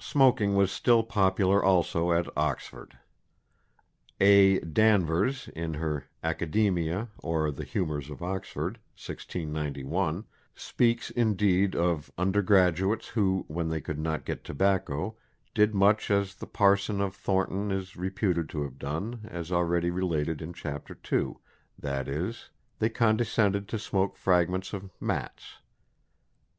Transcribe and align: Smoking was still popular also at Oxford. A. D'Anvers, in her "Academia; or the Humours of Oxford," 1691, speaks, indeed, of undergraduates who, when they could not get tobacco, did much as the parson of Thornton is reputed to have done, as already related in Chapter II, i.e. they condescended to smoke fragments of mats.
Smoking 0.00 0.54
was 0.54 0.72
still 0.72 1.02
popular 1.02 1.62
also 1.62 2.10
at 2.12 2.26
Oxford. 2.38 2.96
A. 4.18 4.60
D'Anvers, 4.60 5.48
in 5.48 5.74
her 5.74 6.06
"Academia; 6.24 7.10
or 7.18 7.50
the 7.50 7.64
Humours 7.64 8.08
of 8.08 8.22
Oxford," 8.22 8.78
1691, 8.96 10.24
speaks, 10.54 11.10
indeed, 11.10 11.76
of 11.76 12.10
undergraduates 12.16 13.08
who, 13.08 13.44
when 13.48 13.68
they 13.68 13.82
could 13.82 13.98
not 13.98 14.24
get 14.24 14.42
tobacco, 14.42 15.14
did 15.52 15.74
much 15.74 16.10
as 16.10 16.34
the 16.36 16.46
parson 16.46 17.02
of 17.02 17.14
Thornton 17.14 17.70
is 17.70 17.94
reputed 17.94 18.48
to 18.48 18.62
have 18.62 18.78
done, 18.78 19.28
as 19.30 19.52
already 19.52 19.90
related 19.90 20.40
in 20.40 20.54
Chapter 20.54 20.96
II, 21.12 21.34
i.e. 21.84 22.32
they 22.78 22.88
condescended 22.88 23.68
to 23.68 23.78
smoke 23.78 24.16
fragments 24.16 24.72
of 24.72 24.88
mats. 24.98 25.58